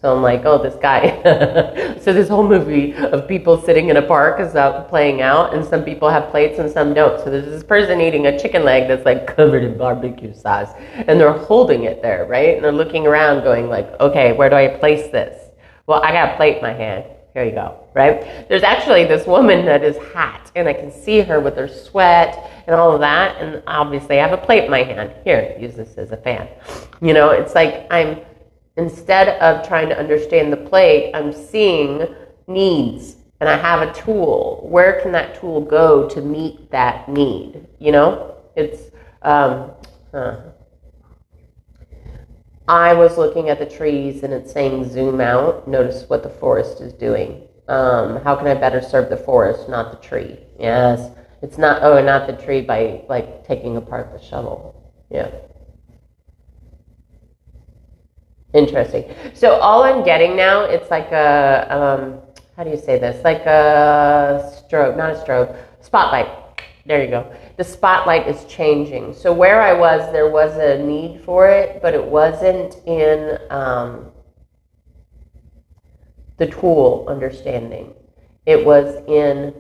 [0.05, 1.17] So I'm like, oh, this guy.
[2.03, 5.65] so this whole movie of people sitting in a park is out playing out, and
[5.65, 7.19] some people have plates and some don't.
[7.25, 11.19] So there's this person eating a chicken leg that's like covered in barbecue sauce, and
[11.19, 12.55] they're holding it there, right?
[12.55, 15.43] And they're looking around, going like, okay, where do I place this?
[15.87, 17.07] Well, I got a plate in my hand.
[17.33, 18.47] Here you go, right?
[18.51, 22.51] There's actually this woman that is hot, and I can see her with her sweat
[22.67, 25.15] and all of that, and obviously I have a plate in my hand.
[25.25, 26.47] Here, use this as a fan.
[27.01, 28.19] You know, it's like I'm
[28.77, 32.07] Instead of trying to understand the plate, I'm seeing
[32.47, 34.67] needs and I have a tool.
[34.69, 37.67] Where can that tool go to meet that need?
[37.79, 38.91] You know, it's.
[39.23, 39.73] Um,
[40.13, 40.39] huh.
[42.67, 45.69] I was looking at the trees and it's saying zoom out.
[45.69, 47.43] Notice what the forest is doing.
[47.69, 50.39] Um, how can I better serve the forest, not the tree?
[50.59, 51.11] Yes,
[51.43, 51.83] it's not.
[51.83, 54.93] Oh, not the tree by like taking apart the shovel.
[55.11, 55.31] Yeah.
[58.55, 59.13] Interesting.
[59.35, 62.21] So all I'm getting now, it's like a um,
[62.57, 63.23] how do you say this?
[63.25, 66.29] Like a strobe, not a strobe, spotlight.
[66.87, 67.35] There you go.
[67.57, 69.15] The spotlight is changing.
[69.15, 74.13] So where I was, there was a need for it, but it wasn't in um,
[76.37, 77.93] the tool understanding.
[78.47, 79.55] It was in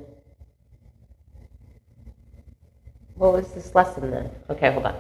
[3.14, 4.30] what was this lesson then?
[4.50, 4.96] Okay, hold on.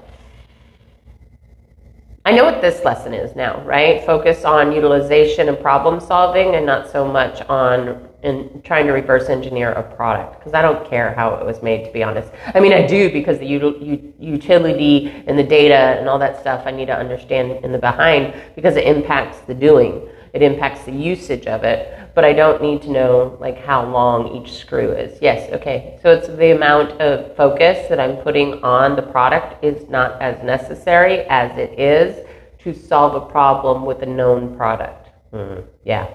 [2.26, 4.02] I know what this lesson is now, right?
[4.06, 9.28] Focus on utilization and problem solving and not so much on in trying to reverse
[9.28, 12.32] engineer a product because I don't care how it was made to be honest.
[12.54, 16.62] I mean I do because the util- utility and the data and all that stuff
[16.64, 20.08] I need to understand in the behind because it impacts the doing.
[20.32, 24.36] It impacts the usage of it but I don't need to know like how long
[24.36, 25.18] each screw is.
[25.20, 25.98] Yes, okay.
[26.02, 30.42] So it's the amount of focus that I'm putting on the product is not as
[30.44, 32.24] necessary as it is
[32.60, 35.10] to solve a problem with a known product.
[35.32, 36.14] Mm, yeah.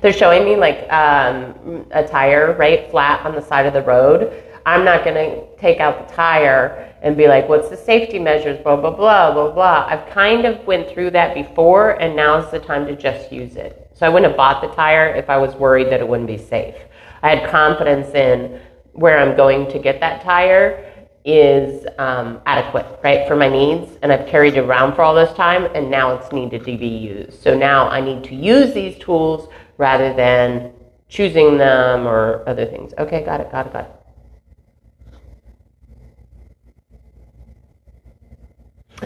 [0.00, 4.42] They're showing me like um, a tire, right, flat on the side of the road.
[4.64, 8.58] I'm not going to take out the tire and be like, what's the safety measures,
[8.62, 9.86] blah, blah, blah, blah, blah.
[9.88, 13.85] I've kind of went through that before, and now's the time to just use it.
[13.96, 16.36] So I wouldn't have bought the tire if I was worried that it wouldn't be
[16.36, 16.74] safe.
[17.22, 18.60] I had confidence in
[18.92, 20.92] where I'm going to get that tire
[21.24, 23.96] is um, adequate, right, for my needs.
[24.02, 26.86] And I've carried it around for all this time, and now it's needed to be
[26.86, 27.42] used.
[27.42, 30.72] So now I need to use these tools rather than
[31.08, 32.92] choosing them or other things.
[32.98, 33.92] Okay, got it, got it, got it.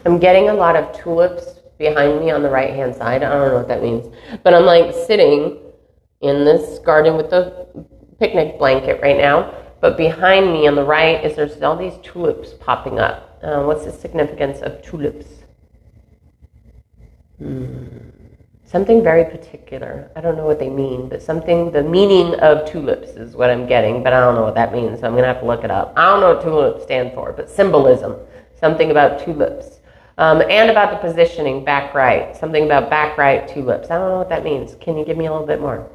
[0.04, 3.24] I'm getting a lot of tulips behind me on the right hand side.
[3.24, 4.14] I don't know what that means.
[4.44, 5.56] But I'm like sitting
[6.20, 7.66] in this garden with the
[8.20, 9.54] picnic blanket right now.
[9.80, 13.38] But behind me on the right is there's all these tulips popping up.
[13.42, 15.26] Uh, what's the significance of tulips?
[17.38, 17.86] Hmm.
[18.62, 20.10] Something very particular.
[20.14, 23.66] I don't know what they mean, but something, the meaning of tulips is what I'm
[23.66, 25.64] getting, but I don't know what that means, so I'm going to have to look
[25.64, 25.94] it up.
[25.96, 28.16] I don't know what tulips stand for, but symbolism.
[28.54, 29.79] Something about tulips.
[30.20, 32.36] Um, and about the positioning, back right.
[32.36, 33.90] Something about back right, tulips.
[33.90, 34.76] I don't know what that means.
[34.78, 35.88] Can you give me a little bit more?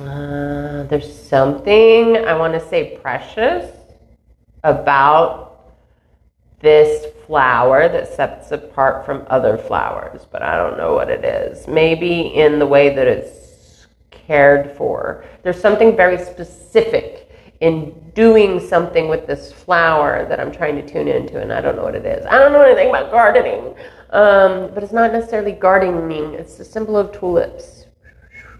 [0.00, 3.70] Uh, there's something I want to say precious
[4.64, 5.74] about
[6.60, 11.68] this flower that sets apart from other flowers, but I don't know what it is.
[11.68, 15.26] Maybe in the way that it's cared for.
[15.42, 17.21] There's something very specific
[17.62, 21.76] in doing something with this flower that I'm trying to tune into, and I don't
[21.76, 22.26] know what it is.
[22.26, 23.76] I don't know anything about gardening,
[24.10, 26.34] um, but it's not necessarily gardening.
[26.34, 27.86] It's the symbol of tulips,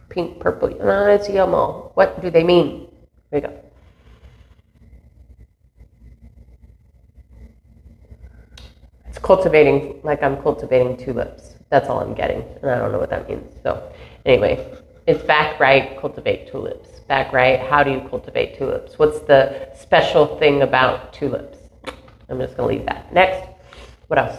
[0.09, 0.69] pink, purple.
[0.69, 1.91] No, it's yellow.
[1.95, 2.93] What do they mean?
[3.33, 3.59] Here we go.
[9.09, 11.57] It's cultivating, like I'm cultivating tulips.
[11.71, 13.53] That's all I'm getting, and I don't know what that means.
[13.65, 13.93] So,
[14.25, 17.61] anyway, it's back right, cultivate tulips back right.
[17.61, 18.99] How do you cultivate tulips?
[18.99, 21.59] What's the special thing about tulips?
[22.31, 23.13] I'm just going to leave that.
[23.13, 23.51] Next.
[24.07, 24.39] What else?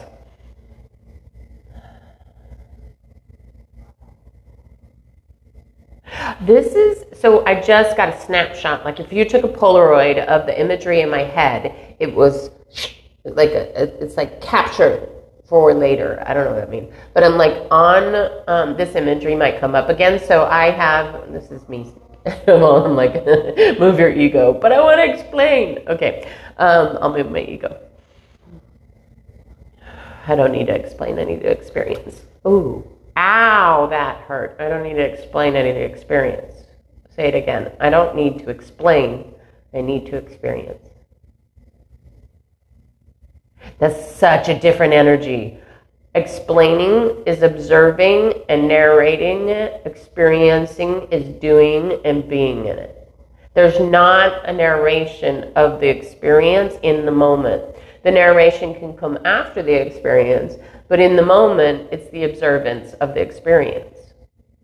[6.42, 8.84] This is so I just got a snapshot.
[8.84, 12.50] Like if you took a Polaroid of the imagery in my head, it was
[13.24, 15.10] like a, it's like captured
[15.46, 16.24] for later.
[16.26, 19.76] I don't know what that means, but I'm like on um, this imagery might come
[19.76, 20.20] up again.
[20.20, 21.94] So I have this is me
[22.48, 23.26] well, I'm like,
[23.80, 25.80] move your ego, but I want to explain.
[25.88, 27.80] Okay, um, I'll move my ego.
[30.26, 32.22] I don't need to explain, I need to experience.
[32.48, 34.56] Ooh, ow, that hurt.
[34.60, 36.54] I don't need to explain, I need to experience.
[37.14, 37.74] Say it again.
[37.80, 39.34] I don't need to explain,
[39.74, 40.88] I need to experience.
[43.80, 45.60] That's such a different energy.
[46.16, 49.82] Explaining is observing and narrating it.
[49.86, 53.12] Experiencing is doing and being in it.
[53.56, 57.64] There's not a narration of the experience in the moment.
[58.04, 60.56] The narration can come after the experience,
[60.88, 63.98] but in the moment, it's the observance of the experience.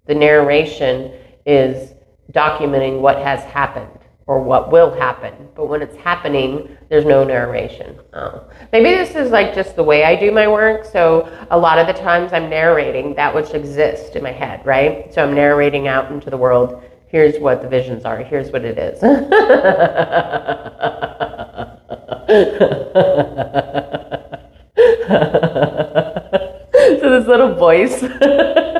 [0.05, 1.13] The narration
[1.47, 1.93] is
[2.31, 3.98] documenting what has happened
[4.29, 5.33] or what will happen.
[5.55, 7.97] But when it's happening, there's no narration.
[8.13, 8.43] Oh.
[8.71, 10.85] Maybe this is like just the way I do my work.
[10.85, 15.11] So a lot of the times I'm narrating that which exists in my head, right?
[15.11, 16.83] So I'm narrating out into the world.
[17.07, 18.19] Here's what the visions are.
[18.19, 18.99] Here's what it is.
[27.01, 27.99] so this little voice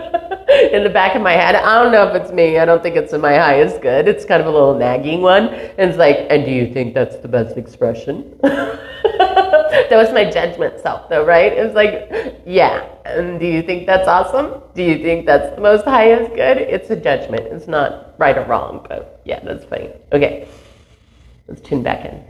[0.72, 1.56] in the back of my head.
[1.56, 2.58] I don't know if it's me.
[2.58, 4.08] I don't think it's in my highest good.
[4.08, 5.48] It's kind of a little nagging one.
[5.50, 8.38] And it's like, and do you think that's the best expression?
[8.44, 11.54] that was my judgment self, though, right?
[11.54, 12.10] It was like,
[12.46, 12.88] yeah.
[13.06, 14.62] And do you think that's awesome?
[14.76, 16.58] Do you think that's the most highest good?
[16.58, 17.42] It's a judgment.
[17.52, 19.92] It's not right or wrong, but yeah, that's funny.
[20.12, 20.48] Okay,
[21.48, 22.24] let's tune back in.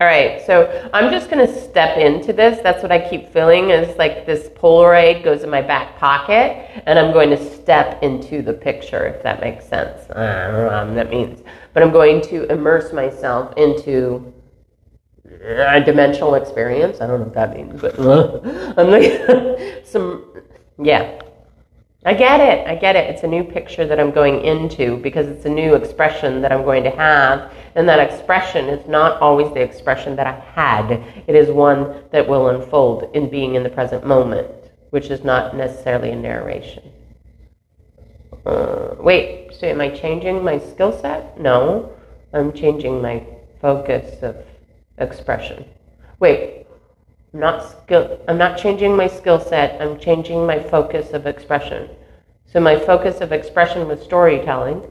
[0.00, 2.60] All right, so I'm just to step into this.
[2.62, 7.00] That's what I keep feeling is like this Polaroid goes in my back pocket, and
[7.00, 10.08] I'm going to step into the picture, if that makes sense.
[10.10, 11.42] I don't know what that means.
[11.74, 14.32] But I'm going to immerse myself into
[15.42, 17.00] a dimensional experience.
[17.00, 17.98] I don't know what that means, but
[18.78, 20.32] I'm like some,
[20.80, 21.20] yeah.
[22.04, 22.66] I get it.
[22.66, 23.10] I get it.
[23.10, 26.62] It's a new picture that I'm going into because it's a new expression that I'm
[26.62, 27.52] going to have.
[27.74, 30.92] And that expression is not always the expression that I had.
[31.26, 34.48] It is one that will unfold in being in the present moment,
[34.90, 36.84] which is not necessarily a narration.
[38.46, 41.38] Uh, wait, so am I changing my skill set?
[41.40, 41.92] No,
[42.32, 43.26] I'm changing my
[43.60, 44.36] focus of
[44.98, 45.64] expression.
[46.20, 46.66] Wait,
[47.34, 48.20] I'm not skill.
[48.26, 49.80] I'm not changing my skill set.
[49.82, 51.90] I'm changing my focus of expression.
[52.46, 54.90] So my focus of expression was storytelling,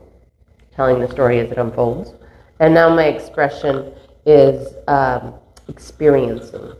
[0.76, 2.14] telling the story as it unfolds,
[2.60, 3.92] and now my expression
[4.28, 5.34] is um,
[5.68, 6.74] experiencing.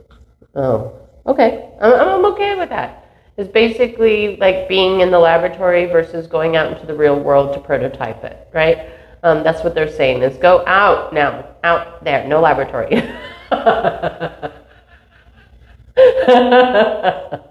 [0.54, 0.94] Oh,
[1.26, 1.72] okay.
[1.82, 3.06] I'm, I'm okay with that.
[3.38, 7.60] It's basically like being in the laboratory versus going out into the real world to
[7.60, 8.90] prototype it, right?
[9.24, 13.02] Um, that's what they're saying is go out now, out there, no laboratory.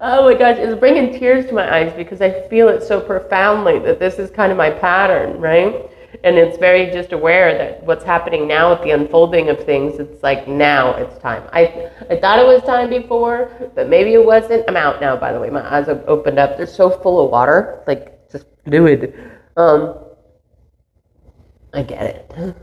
[0.00, 3.78] oh my gosh, it's bringing tears to my eyes because I feel it so profoundly
[3.80, 5.90] that this is kind of my pattern, right?
[6.24, 10.22] And it's very just aware that what's happening now with the unfolding of things, it's
[10.22, 11.42] like now it's time.
[11.52, 14.64] I, I thought it was time before, but maybe it wasn't.
[14.68, 15.50] I'm out now, by the way.
[15.50, 16.56] My eyes have opened up.
[16.56, 19.14] They're so full of water, like just fluid.
[19.58, 19.98] Um,
[21.74, 22.56] I get it.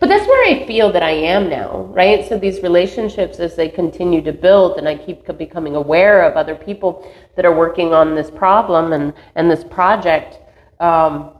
[0.00, 2.26] But that's where I feel that I am now, right?
[2.28, 6.54] So these relationships, as they continue to build, and I keep becoming aware of other
[6.54, 10.38] people that are working on this problem and, and this project,
[10.80, 11.32] um,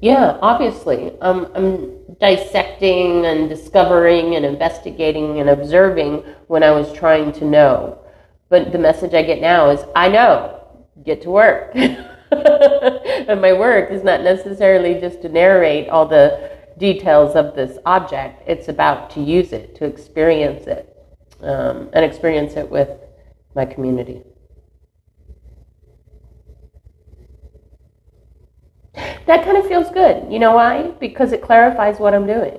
[0.00, 7.32] yeah, obviously, um, I'm dissecting and discovering and investigating and observing when I was trying
[7.32, 7.98] to know.
[8.48, 11.72] But the message I get now is, I know, get to work.
[11.74, 18.42] and my work is not necessarily just to narrate all the details of this object.
[18.46, 20.94] It's about to use it, to experience it,
[21.40, 22.90] um, and experience it with
[23.54, 24.22] my community.
[29.26, 30.32] That kind of feels good.
[30.32, 30.92] You know why?
[31.00, 32.58] Because it clarifies what I'm doing.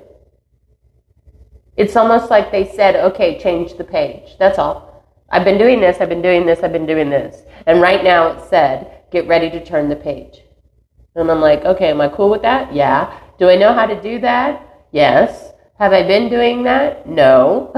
[1.76, 4.36] It's almost like they said, okay, change the page.
[4.38, 5.04] That's all.
[5.30, 7.42] I've been doing this, I've been doing this, I've been doing this.
[7.66, 10.40] And right now it said, get ready to turn the page.
[11.14, 12.72] And I'm like, okay, am I cool with that?
[12.74, 13.18] Yeah.
[13.38, 14.84] Do I know how to do that?
[14.90, 15.52] Yes.
[15.78, 17.08] Have I been doing that?
[17.08, 17.72] No.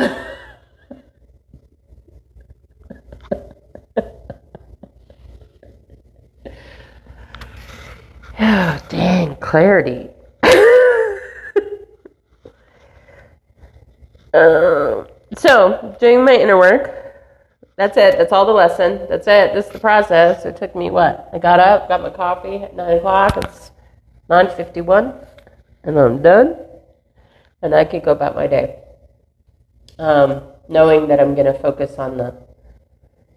[8.39, 10.09] oh, dang, clarity.
[14.33, 15.05] uh,
[15.37, 16.97] so, doing my inner work.
[17.77, 18.17] That's it.
[18.17, 19.07] That's all the lesson.
[19.11, 19.53] That's it.
[19.53, 20.47] This is the process.
[20.47, 21.29] It took me what?
[21.35, 23.37] I got up, got my coffee at 9 o'clock.
[23.45, 23.73] It's
[24.31, 25.27] 9.51
[25.85, 26.57] and I'm done,
[27.62, 28.78] and I can go about my day.
[29.99, 32.35] Um, knowing that I'm going to focus on the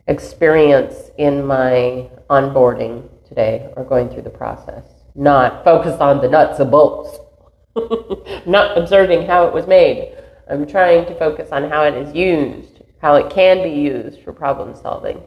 [0.08, 4.86] experience in my onboarding today or going through the process,
[5.16, 7.18] not focus on the nuts and bolts,
[8.46, 10.16] not observing how it was made.
[10.50, 14.34] I'm trying to focus on how it is used, how it can be used for
[14.34, 15.22] problem solving.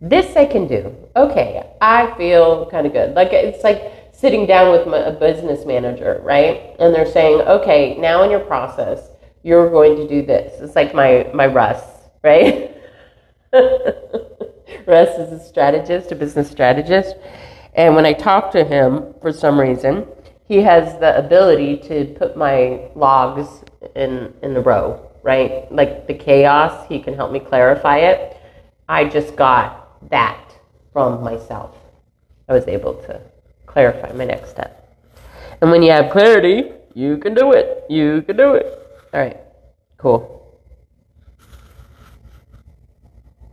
[0.00, 0.94] This I can do.
[1.14, 3.14] Okay, I feel kind of good.
[3.14, 6.74] Like it's like sitting down with my, a business manager, right?
[6.78, 9.10] And they're saying, okay, now in your process,
[9.42, 10.60] you're going to do this.
[10.60, 11.82] It's like my my Russ,
[12.22, 12.74] right?
[14.86, 17.16] Russ is a strategist, a business strategist,
[17.74, 20.06] and when I talk to him, for some reason,
[20.48, 23.64] he has the ability to put my logs
[23.96, 25.70] in in the row, right?
[25.70, 28.38] Like the chaos, he can help me clarify it.
[28.88, 30.56] I just got that
[30.92, 31.76] from myself.
[32.48, 33.20] I was able to
[33.66, 34.96] clarify my next step.
[35.60, 37.84] And when you have clarity, you can do it.
[37.88, 38.66] You can do it.
[39.12, 39.36] All right,
[39.98, 40.39] cool.